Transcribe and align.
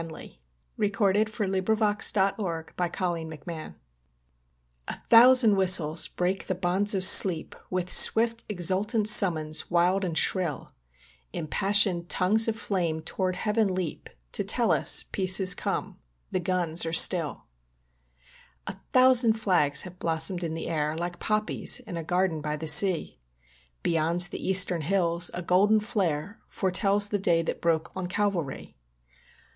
NOVEMBER 0.01 0.33
ELEVENTH 0.79 1.31
ELIZABETH 1.37 1.37
HANLY 1.37 1.57
IN 1.59 2.71
POPULAR 2.73 3.17
EDUCATOR 3.19 3.75
A 4.87 4.99
thousand 5.11 5.55
whistles 5.55 6.07
break 6.07 6.47
the 6.47 6.55
bonds 6.55 6.95
of 6.95 7.05
sleep 7.05 7.55
With 7.69 7.91
swift 7.91 8.43
exultant 8.49 9.07
summons 9.07 9.69
wild 9.69 10.03
and 10.03 10.17
shrill; 10.17 10.71
Impassioned 11.33 12.09
tongues 12.09 12.47
of 12.47 12.55
flames 12.55 13.03
toward 13.05 13.35
heaven 13.35 13.75
leap 13.75 14.09
To 14.31 14.43
tell 14.43 14.71
us 14.71 15.03
peace 15.11 15.37
has 15.37 15.53
come. 15.53 15.99
The 16.31 16.39
guns 16.39 16.83
are 16.83 16.93
still. 16.93 17.45
A 18.65 18.77
thousand 18.91 19.33
flags 19.33 19.83
have 19.83 19.99
blossomed 19.99 20.43
in 20.43 20.55
the 20.55 20.67
air 20.67 20.95
Like 20.97 21.19
poppies 21.19 21.77
in 21.79 21.95
a 21.95 22.03
garden 22.03 22.41
by 22.41 22.55
the 22.55 22.65
sea. 22.67 23.19
Beyond 23.83 24.21
the 24.31 24.43
eastern 24.43 24.81
hills 24.81 25.29
a 25.35 25.43
golden 25.43 25.79
flare 25.79 26.39
Foretells 26.49 27.09
the 27.09 27.19
day 27.19 27.43
that 27.43 27.61
broke 27.61 27.91
on 27.95 28.07
Calvary. 28.07 28.75